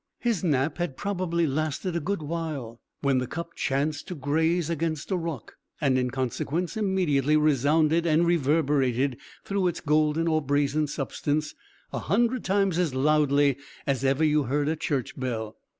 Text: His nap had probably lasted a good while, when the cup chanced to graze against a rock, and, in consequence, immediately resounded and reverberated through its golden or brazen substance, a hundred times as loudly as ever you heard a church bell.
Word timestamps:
His 0.17 0.43
nap 0.43 0.79
had 0.79 0.97
probably 0.97 1.45
lasted 1.45 1.95
a 1.95 1.99
good 1.99 2.23
while, 2.23 2.81
when 3.01 3.19
the 3.19 3.27
cup 3.27 3.53
chanced 3.53 4.07
to 4.07 4.15
graze 4.15 4.67
against 4.67 5.11
a 5.11 5.15
rock, 5.15 5.57
and, 5.79 5.95
in 5.95 6.09
consequence, 6.09 6.75
immediately 6.75 7.37
resounded 7.37 8.07
and 8.07 8.25
reverberated 8.25 9.17
through 9.45 9.67
its 9.67 9.79
golden 9.79 10.27
or 10.27 10.41
brazen 10.41 10.87
substance, 10.87 11.53
a 11.93 11.99
hundred 11.99 12.43
times 12.43 12.79
as 12.79 12.95
loudly 12.95 13.59
as 13.85 14.03
ever 14.03 14.23
you 14.23 14.45
heard 14.45 14.67
a 14.67 14.75
church 14.75 15.19
bell. 15.19 15.57